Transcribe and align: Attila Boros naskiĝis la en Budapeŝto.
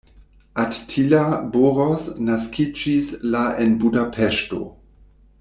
Attila 0.61 1.25
Boros 1.55 2.07
naskiĝis 2.31 3.13
la 3.37 3.45
en 3.67 3.77
Budapeŝto. 3.85 4.65